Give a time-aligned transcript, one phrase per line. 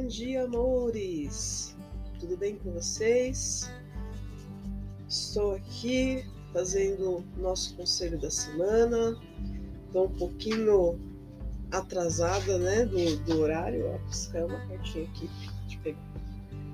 [0.00, 1.76] Bom dia, amores!
[2.18, 3.70] Tudo bem com vocês?
[5.06, 9.20] Estou aqui fazendo nosso conselho da semana.
[9.86, 10.98] Estou um pouquinho
[11.70, 13.88] atrasada, né, do, do horário.
[13.88, 15.28] Ó, piscar uma cartinha aqui.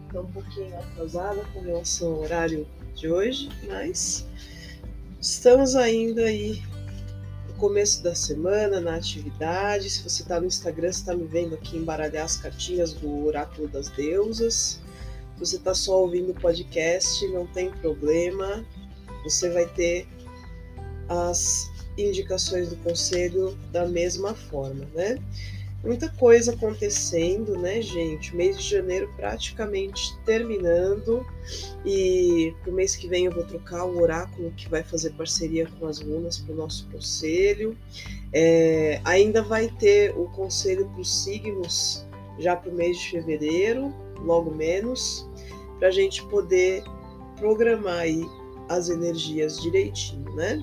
[0.06, 4.24] Estou um pouquinho atrasada com relação ao horário de hoje, mas
[5.20, 6.62] estamos ainda aí
[7.56, 9.88] começo da semana, na atividade.
[9.91, 13.69] Se você está no Instagram, você está me vendo aqui embaralhar as cartinhas do Oráculo
[13.69, 14.80] das Deusas.
[15.34, 18.64] Se você está só ouvindo o podcast, não tem problema.
[19.24, 20.06] Você vai ter
[21.09, 25.19] as indicações do conselho da mesma forma, né?
[25.87, 28.35] Muita coisa acontecendo, né, gente?
[28.35, 31.25] Mês de janeiro praticamente terminando
[31.85, 35.87] e pro mês que vem eu vou trocar o oráculo que vai fazer parceria com
[35.87, 37.78] as lunas para o nosso conselho.
[38.33, 42.05] É, ainda vai ter o conselho para os signos
[42.37, 45.25] já para o mês de fevereiro, logo menos,
[45.78, 46.83] para a gente poder
[47.37, 48.27] programar aí
[48.69, 50.61] as energias direitinho, né?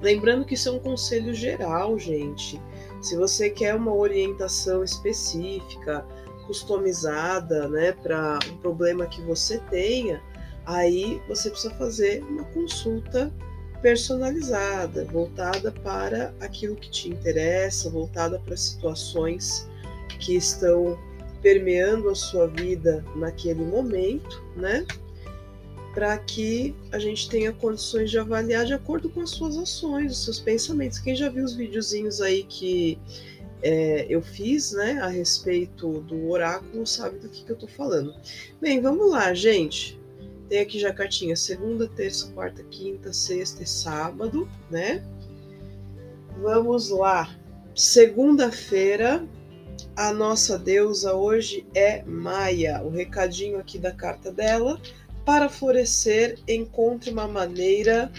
[0.00, 2.60] Lembrando que isso é um conselho geral, gente.
[3.02, 6.06] Se você quer uma orientação específica,
[6.46, 10.22] customizada, né, para um problema que você tenha,
[10.64, 13.32] aí você precisa fazer uma consulta
[13.82, 19.68] personalizada, voltada para aquilo que te interessa, voltada para situações
[20.20, 20.96] que estão
[21.42, 24.86] permeando a sua vida naquele momento, né?
[25.94, 30.24] Para que a gente tenha condições de avaliar de acordo com as suas ações, os
[30.24, 30.98] seus pensamentos.
[30.98, 32.98] Quem já viu os videozinhos aí que
[33.62, 38.14] é, eu fiz, né, a respeito do oráculo, sabe do que, que eu tô falando.
[38.60, 40.00] Bem, vamos lá, gente.
[40.48, 45.02] Tem aqui já a cartinha segunda, terça, quarta, quinta, sexta e sábado, né?
[46.40, 47.34] Vamos lá.
[47.74, 49.26] Segunda-feira,
[49.96, 52.82] a nossa deusa hoje é Maia.
[52.82, 54.80] O recadinho aqui da carta dela
[55.24, 58.10] para florescer, encontre uma maneira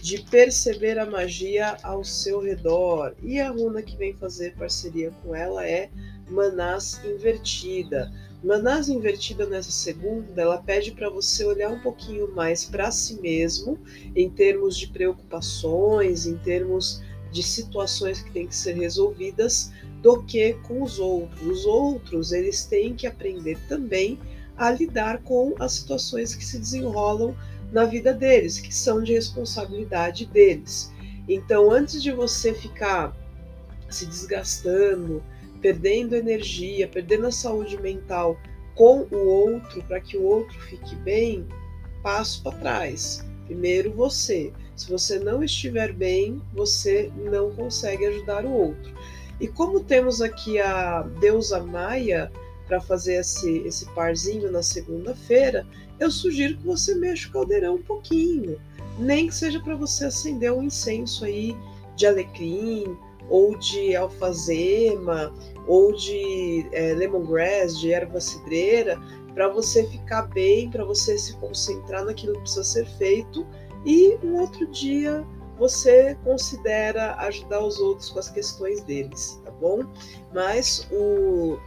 [0.00, 3.14] de perceber a magia ao seu redor.
[3.22, 5.88] E a runa que vem fazer parceria com ela é
[6.28, 8.12] Manás Invertida.
[8.42, 13.78] Manás Invertida nessa segunda, ela pede para você olhar um pouquinho mais para si mesmo,
[14.14, 19.72] em termos de preocupações, em termos de situações que têm que ser resolvidas,
[20.02, 21.40] do que com os outros.
[21.46, 24.18] Os outros, eles têm que aprender também
[24.56, 27.36] a lidar com as situações que se desenrolam
[27.72, 30.92] na vida deles, que são de responsabilidade deles.
[31.28, 33.16] Então, antes de você ficar
[33.88, 35.22] se desgastando,
[35.60, 38.38] perdendo energia, perdendo a saúde mental
[38.74, 41.46] com o outro para que o outro fique bem,
[42.02, 43.24] passo para trás.
[43.46, 44.52] Primeiro você.
[44.76, 48.92] Se você não estiver bem, você não consegue ajudar o outro.
[49.40, 52.30] E como temos aqui a deusa Maia,
[52.66, 55.66] para fazer esse, esse parzinho na segunda-feira,
[56.00, 58.60] eu sugiro que você mexa o caldeirão um pouquinho.
[58.98, 61.56] Nem que seja para você acender um incenso aí
[61.96, 62.96] de alecrim,
[63.28, 65.32] ou de alfazema,
[65.66, 69.00] ou de é, lemongrass, de erva cidreira,
[69.34, 73.46] para você ficar bem, para você se concentrar naquilo que precisa ser feito
[73.84, 75.26] e um outro dia
[75.58, 79.84] você considera ajudar os outros com as questões deles, tá bom?
[80.32, 81.58] Mas o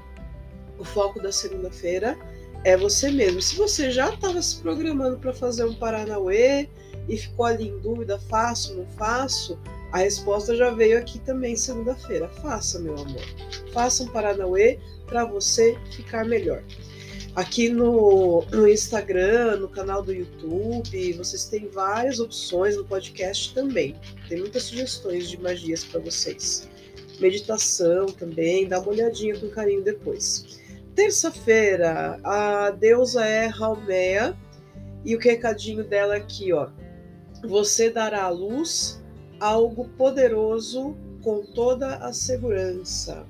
[0.78, 2.18] o foco da segunda-feira
[2.64, 3.42] é você mesmo.
[3.42, 6.68] Se você já estava se programando para fazer um Paranauê
[7.08, 9.58] e ficou ali em dúvida, faço, não faço,
[9.92, 12.28] a resposta já veio aqui também segunda-feira.
[12.28, 13.24] Faça, meu amor.
[13.72, 16.62] Faça um Paranauê para você ficar melhor.
[17.36, 23.96] Aqui no, no Instagram, no canal do YouTube, vocês têm várias opções no podcast também.
[24.28, 26.68] Tem muitas sugestões de magias para vocês.
[27.20, 30.60] Meditação também, dá uma olhadinha com carinho depois.
[30.98, 34.36] Terça-feira, a deusa é Raumea
[35.06, 36.70] e o recadinho dela é aqui, ó.
[37.48, 39.00] Você dará à luz
[39.40, 43.28] algo poderoso com toda a segurança.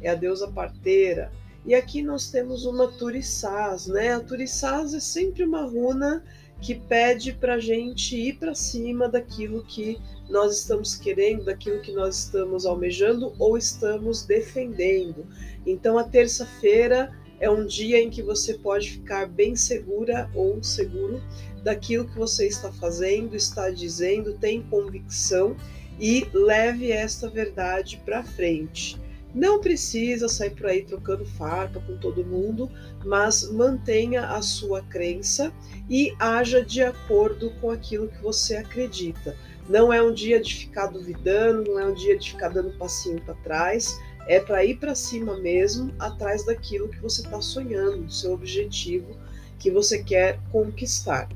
[0.00, 1.30] É a deusa parteira.
[1.66, 4.14] E aqui nós temos uma Turissás, né?
[4.14, 6.24] A Turissás é sempre uma runa
[6.60, 9.98] que pede para a gente ir para cima daquilo que
[10.28, 15.26] nós estamos querendo, daquilo que nós estamos almejando ou estamos defendendo.
[15.66, 21.20] Então, a terça-feira é um dia em que você pode ficar bem segura ou seguro
[21.62, 25.56] daquilo que você está fazendo, está dizendo, tem convicção
[25.98, 28.98] e leve esta verdade para frente.
[29.34, 32.70] Não precisa sair por aí trocando farpa com todo mundo,
[33.04, 35.52] mas mantenha a sua crença
[35.88, 39.36] e haja de acordo com aquilo que você acredita.
[39.68, 43.20] Não é um dia de ficar duvidando, não é um dia de ficar dando passinho
[43.22, 43.96] para trás,
[44.26, 49.16] é para ir para cima mesmo, atrás daquilo que você está sonhando, do seu objetivo
[49.58, 51.28] que você quer conquistar.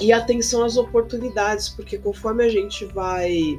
[0.00, 3.56] E atenção às oportunidades, porque conforme a gente vai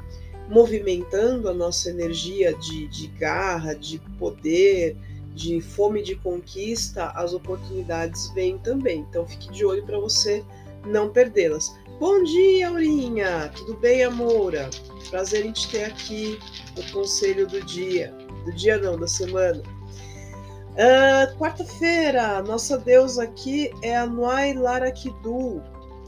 [0.50, 4.96] movimentando a nossa energia de, de garra, de poder,
[5.34, 9.00] de fome de conquista, as oportunidades vêm também.
[9.10, 10.44] Então fique de olho para você
[10.86, 11.76] não perdê-las.
[12.00, 13.52] Bom dia, Aurinha!
[13.56, 14.70] Tudo bem, Amoura?
[15.10, 16.38] Prazer em te ter aqui
[16.76, 18.14] no conselho do dia.
[18.46, 19.62] Do dia não, da semana.
[20.74, 25.62] Uh, Quarta-feira, nossa deusa aqui é a Nuai Larakidu,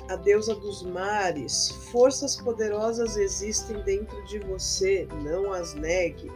[0.10, 1.70] a deusa dos mares.
[1.92, 6.32] Forças poderosas existem dentro de você, não as negue.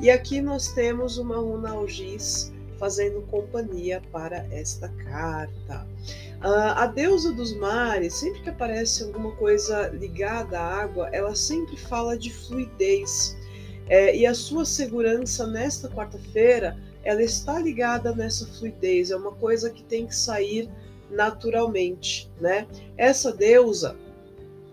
[0.00, 5.86] E aqui nós temos uma runa algiz fazendo companhia para esta carta.
[6.42, 11.76] Uh, a deusa dos mares, sempre que aparece alguma coisa ligada à água, ela sempre
[11.76, 13.36] fala de fluidez.
[13.86, 19.70] É, e a sua segurança nesta quarta-feira, ela está ligada nessa fluidez, é uma coisa
[19.70, 20.70] que tem que sair
[21.10, 22.66] naturalmente, né?
[22.96, 23.96] Essa deusa,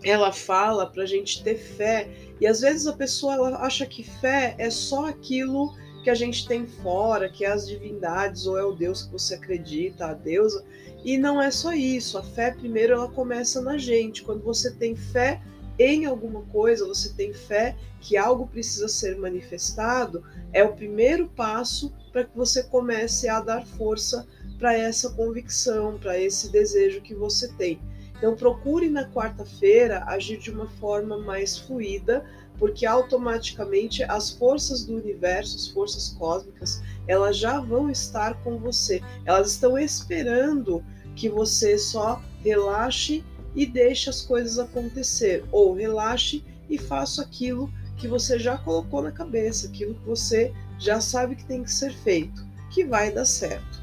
[0.04, 2.08] ela fala para a gente ter fé
[2.40, 6.66] e às vezes a pessoa acha que fé é só aquilo que a gente tem
[6.66, 10.64] fora, que é as divindades ou é o Deus que você acredita, a deusa.
[11.04, 12.18] E não é só isso.
[12.18, 14.22] A fé primeiro ela começa na gente.
[14.24, 15.40] Quando você tem fé
[15.78, 21.92] em alguma coisa, você tem fé que algo precisa ser manifestado, é o primeiro passo
[22.12, 24.26] para que você comece a dar força
[24.62, 27.80] para essa convicção, para esse desejo que você tem.
[28.16, 32.24] Então procure na quarta-feira agir de uma forma mais fluida,
[32.60, 39.02] porque automaticamente as forças do universo, as forças cósmicas, elas já vão estar com você.
[39.24, 40.80] Elas estão esperando
[41.16, 43.24] que você só relaxe
[43.56, 49.10] e deixe as coisas acontecer, ou relaxe e faça aquilo que você já colocou na
[49.10, 53.81] cabeça, aquilo que você já sabe que tem que ser feito, que vai dar certo.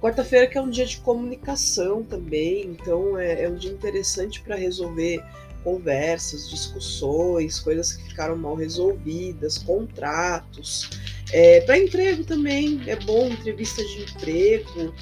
[0.00, 4.56] Quarta-feira que é um dia de comunicação também, então é, é um dia interessante para
[4.56, 5.22] resolver
[5.62, 10.88] conversas, discussões, coisas que ficaram mal resolvidas, contratos.
[11.32, 14.94] É, para emprego também é bom, entrevista de emprego,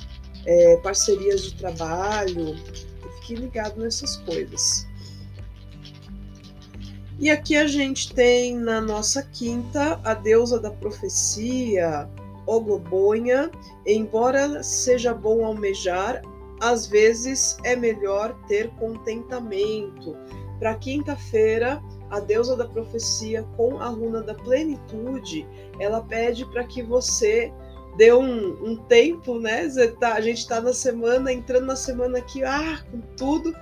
[0.44, 2.56] é, parcerias de trabalho,
[3.20, 4.84] fique ligado nessas coisas.
[7.20, 12.08] E aqui a gente tem na nossa quinta a deusa da profecia,
[12.48, 13.50] Oglobonha,
[13.86, 16.22] embora seja bom almejar,
[16.60, 20.16] às vezes é melhor ter contentamento.
[20.58, 21.80] Para quinta-feira,
[22.10, 25.46] a deusa da profecia com a runa da plenitude,
[25.78, 27.52] ela pede para que você
[27.96, 29.68] dê um, um tempo, né?
[30.00, 33.54] Tá, a gente está na semana, entrando na semana aqui, ah, com tudo,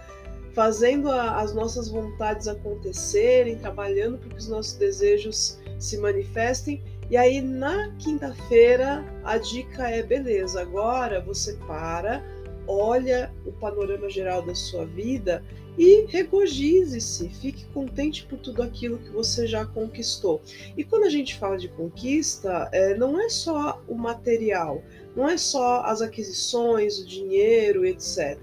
[0.54, 7.16] fazendo a, as nossas vontades acontecerem, trabalhando para que os nossos desejos se manifestem e
[7.16, 12.24] aí na quinta-feira a dica é beleza, agora você para,
[12.66, 15.42] olha o panorama geral da sua vida
[15.78, 20.40] e regozije-se, fique contente por tudo aquilo que você já conquistou.
[20.76, 24.82] E quando a gente fala de conquista, é, não é só o material,
[25.14, 28.38] não é só as aquisições, o dinheiro, etc.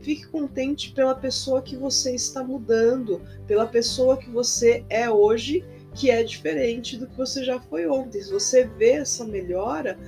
[0.00, 6.10] Fique contente pela pessoa que você está mudando, pela pessoa que você é hoje que
[6.10, 8.20] é diferente do que você já foi ontem.
[8.20, 9.98] Se você vê essa melhora,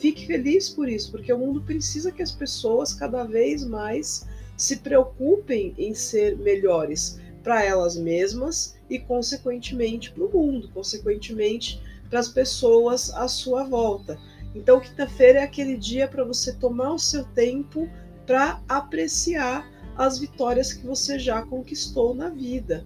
[0.00, 4.76] fique feliz por isso, porque o mundo precisa que as pessoas cada vez mais se
[4.76, 12.28] preocupem em ser melhores para elas mesmas e, consequentemente, para o mundo, consequentemente, para as
[12.28, 14.18] pessoas à sua volta.
[14.54, 17.88] Então, quinta-feira é aquele dia para você tomar o seu tempo
[18.24, 22.84] para apreciar as vitórias que você já conquistou na vida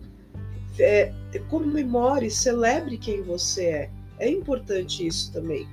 [0.79, 1.13] é,
[1.49, 3.91] comemore, celebre quem você é.
[4.19, 5.67] É importante isso também.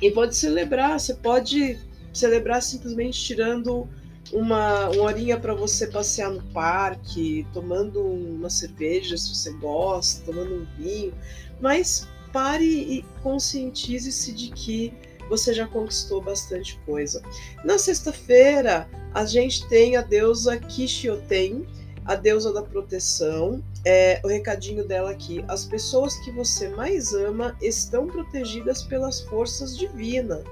[0.00, 1.78] E pode celebrar, você pode
[2.12, 3.88] celebrar simplesmente tirando
[4.32, 10.54] uma, uma horinha para você passear no parque, tomando uma cerveja se você gosta, tomando
[10.54, 11.12] um vinho,
[11.60, 14.92] mas pare e conscientize-se de que
[15.28, 17.22] você já conquistou bastante coisa.
[17.64, 21.66] Na sexta-feira, a gente tem a deusa Kishioten,
[22.04, 23.62] a deusa da proteção.
[23.84, 29.76] É, o recadinho dela aqui: as pessoas que você mais ama estão protegidas pelas forças
[29.76, 30.44] divinas.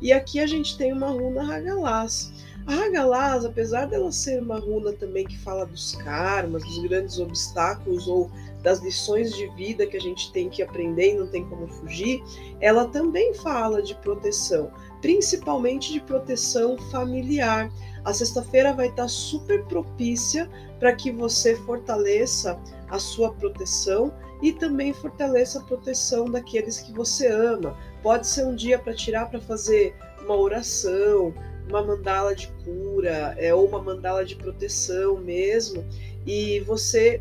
[0.00, 2.32] E aqui a gente tem uma runa Hagalaz.
[2.66, 8.06] A Hagalaz, apesar dela ser uma runa também que fala dos karmas, dos grandes obstáculos
[8.06, 8.30] ou
[8.62, 12.22] das lições de vida que a gente tem que aprender e não tem como fugir,
[12.60, 17.70] ela também fala de proteção, principalmente de proteção familiar.
[18.08, 20.48] A sexta-feira vai estar super propícia
[20.80, 24.10] para que você fortaleça a sua proteção
[24.40, 27.76] e também fortaleça a proteção daqueles que você ama.
[28.02, 31.34] Pode ser um dia para tirar para fazer uma oração,
[31.68, 35.84] uma mandala de cura, é, ou uma mandala de proteção mesmo,
[36.26, 37.20] e você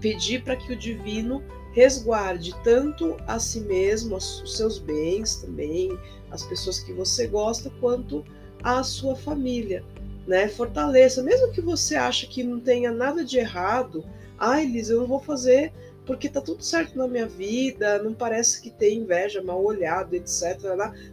[0.00, 1.42] pedir para que o divino
[1.74, 5.98] resguarde tanto a si mesmo, os seus bens também,
[6.30, 8.24] as pessoas que você gosta, quanto
[8.62, 9.84] a sua família,
[10.28, 10.46] né?
[10.46, 14.04] Fortaleça, mesmo que você ache que não tenha nada de errado,
[14.38, 15.72] ai, Liz, eu não vou fazer
[16.04, 20.58] porque tá tudo certo na minha vida, não parece que tem inveja, mal olhado, etc.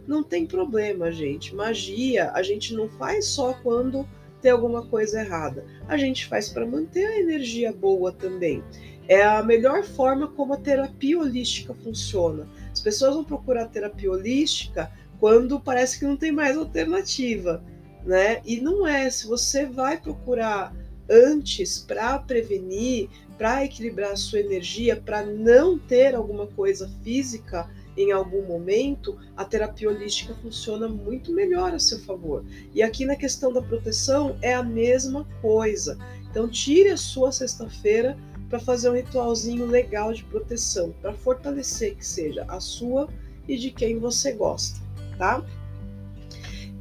[0.06, 1.54] Não tem problema, gente.
[1.54, 4.08] Magia a gente não faz só quando
[4.40, 5.64] tem alguma coisa errada.
[5.86, 8.62] A gente faz para manter a energia boa também.
[9.08, 12.48] É a melhor forma como a terapia holística funciona.
[12.72, 17.62] As pessoas vão procurar terapia holística quando parece que não tem mais alternativa,
[18.06, 18.40] né?
[18.44, 19.10] E não é.
[19.10, 20.74] Se você vai procurar
[21.10, 28.12] antes para prevenir, para equilibrar a sua energia, para não ter alguma coisa física em
[28.12, 32.44] algum momento, a terapia holística funciona muito melhor a seu favor.
[32.74, 35.98] E aqui na questão da proteção é a mesma coisa.
[36.30, 38.16] Então tire a sua sexta-feira
[38.48, 43.08] para fazer um ritualzinho legal de proteção, para fortalecer que seja a sua
[43.48, 44.78] e de quem você gosta,
[45.18, 45.44] tá?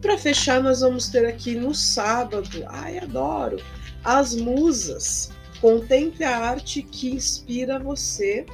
[0.05, 3.57] Para fechar, nós vamos ter aqui no sábado, ai adoro,
[4.03, 5.31] as musas.
[5.59, 8.45] Contemple a arte que inspira você.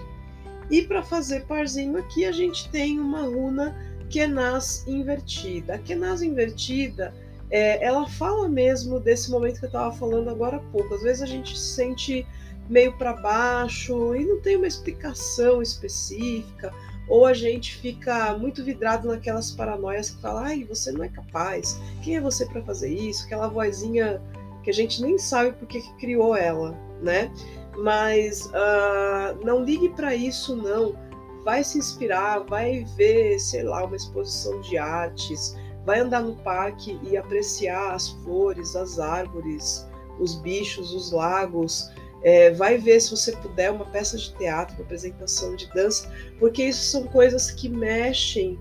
[0.69, 3.75] E para fazer parzinho aqui, a gente tem uma runa
[4.09, 5.75] Kenaz invertida.
[5.75, 7.13] A Kenaz invertida,
[7.49, 10.95] é, ela fala mesmo desse momento que eu estava falando agora há pouco.
[10.95, 12.25] Às vezes a gente se sente
[12.69, 16.73] meio para baixo e não tem uma explicação específica,
[17.11, 21.77] ou a gente fica muito vidrado naquelas paranoias que fala, ai, você não é capaz,
[22.01, 23.25] quem é você para fazer isso?
[23.25, 24.21] Aquela vozinha
[24.63, 27.29] que a gente nem sabe por que criou ela, né?
[27.77, 30.95] Mas uh, não ligue para isso, não.
[31.43, 35.53] Vai se inspirar, vai ver, sei lá, uma exposição de artes,
[35.85, 39.85] vai andar no parque e apreciar as flores, as árvores,
[40.17, 41.89] os bichos, os lagos.
[42.23, 46.63] É, vai ver, se você puder, uma peça de teatro, uma apresentação de dança, porque
[46.63, 48.59] isso são coisas que mexem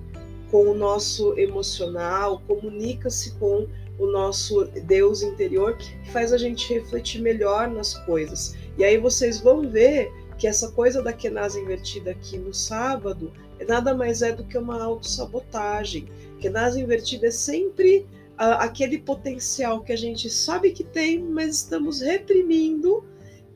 [0.51, 7.21] com o nosso emocional, comunica-se com o nosso Deus interior, que faz a gente refletir
[7.21, 8.57] melhor nas coisas.
[8.79, 13.65] E aí vocês vão ver que essa coisa da Kenaz invertida aqui no sábado é
[13.65, 16.09] nada mais é do que uma autossabotagem.
[16.41, 18.07] Kenaz invertida é sempre
[18.41, 23.05] uh, aquele potencial que a gente sabe que tem, mas estamos reprimindo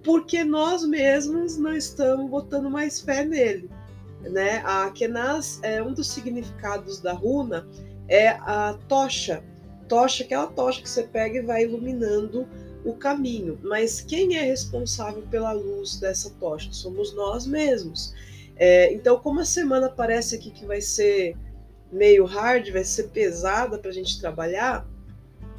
[0.04, 3.70] porque nós mesmos não estamos botando mais fé nele.
[4.20, 4.62] Né?
[4.64, 7.66] A Kenaz, é, um dos significados da runa
[8.06, 9.42] é a tocha,
[9.88, 12.46] tocha, aquela tocha que você pega e vai iluminando
[12.84, 13.58] o caminho.
[13.62, 16.72] Mas quem é responsável pela luz dessa tocha?
[16.72, 18.14] Somos nós mesmos.
[18.56, 21.36] É, então, como a semana parece aqui que vai ser
[21.90, 24.86] meio hard, vai ser pesada para a gente trabalhar,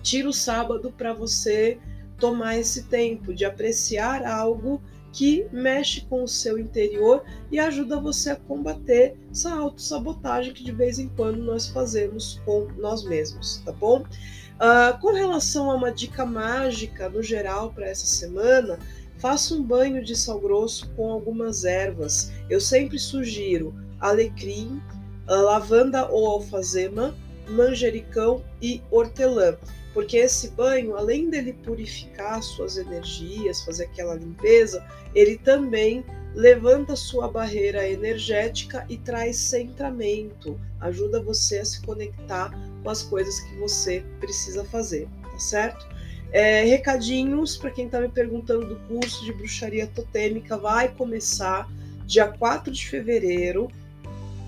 [0.04, 1.80] tira o sábado para você
[2.18, 4.82] tomar esse tempo de apreciar algo
[5.12, 10.74] que mexe com o seu interior e ajuda você a combater essa autossabotagem que de
[10.74, 14.02] vez em quando nós fazemos com nós mesmos, tá bom?
[14.02, 18.78] Uh, com relação a uma dica mágica no geral para essa semana,
[19.18, 22.32] faça um banho de sal grosso com algumas ervas.
[22.50, 24.82] Eu sempre sugiro alecrim,
[25.28, 27.16] lavanda ou alfazema,
[27.48, 29.56] manjericão e hortelã
[29.96, 34.86] porque esse banho, além dele purificar suas energias, fazer aquela limpeza,
[35.16, 42.52] ele também levanta sua barreira energética e traz centramento, ajuda você a se conectar
[42.84, 45.88] com as coisas que você precisa fazer, tá certo?
[46.34, 51.72] É, recadinhos para quem está me perguntando do curso de bruxaria totêmica, vai começar
[52.06, 53.70] dia 4 de fevereiro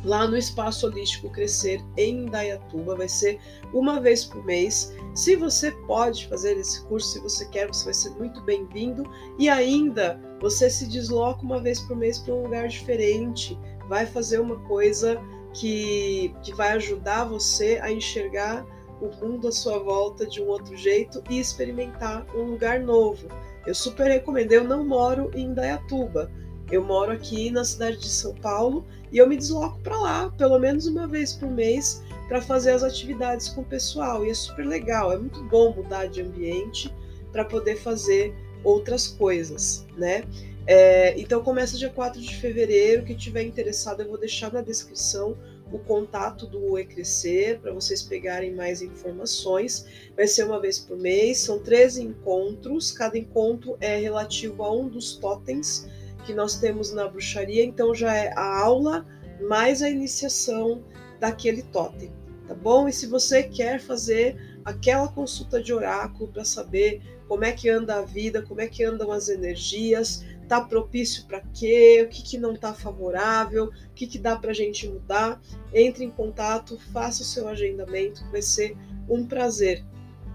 [0.07, 2.95] lá no Espaço Holístico Crescer em Indaiatuba.
[2.95, 3.39] Vai ser
[3.73, 4.95] uma vez por mês.
[5.13, 9.03] Se você pode fazer esse curso, se você quer, você vai ser muito bem-vindo.
[9.37, 13.59] E ainda você se desloca uma vez por mês para um lugar diferente,
[13.89, 15.21] vai fazer uma coisa
[15.53, 18.65] que, que vai ajudar você a enxergar
[19.01, 23.27] o mundo à sua volta de um outro jeito e experimentar um lugar novo.
[23.65, 24.53] Eu super recomendo.
[24.53, 26.31] Eu não moro em Indaiatuba.
[26.71, 30.59] Eu moro aqui na cidade de São Paulo e eu me desloco para lá pelo
[30.59, 34.25] menos uma vez por mês para fazer as atividades com o pessoal.
[34.25, 36.93] E é super legal, é muito bom mudar de ambiente
[37.31, 38.33] para poder fazer
[38.63, 40.23] outras coisas, né?
[40.65, 43.05] É, então começa dia 4 de fevereiro.
[43.05, 45.37] Quem tiver interessado, eu vou deixar na descrição
[45.71, 49.85] o contato do E-Crescer para vocês pegarem mais informações.
[50.15, 54.89] Vai ser uma vez por mês, são 13 encontros, cada encontro é relativo a um
[54.89, 55.87] dos totens
[56.27, 59.05] que nós temos na bruxaria, então já é a aula
[59.47, 60.83] mais a iniciação
[61.21, 62.11] daquele totem,
[62.45, 62.85] tá bom?
[62.85, 67.95] E se você quer fazer aquela consulta de oráculo para saber como é que anda
[67.95, 72.37] a vida, como é que andam as energias, tá propício para quê, o que, que
[72.37, 75.41] não tá favorável, o que, que dá para a gente mudar,
[75.73, 78.75] entre em contato, faça o seu agendamento, vai ser
[79.09, 79.81] um prazer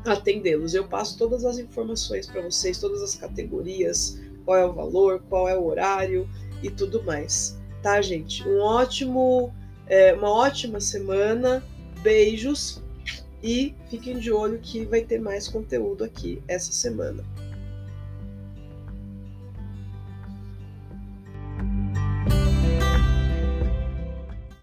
[0.06, 0.72] atendê-los.
[0.72, 5.48] Eu passo todas as informações para vocês, todas as categorias, qual é o valor, qual
[5.48, 6.28] é o horário
[6.62, 7.58] e tudo mais.
[7.82, 8.46] Tá, gente?
[8.48, 9.52] Um ótimo,
[9.86, 11.62] é, uma ótima semana,
[12.02, 12.82] beijos
[13.42, 17.24] e fiquem de olho que vai ter mais conteúdo aqui essa semana.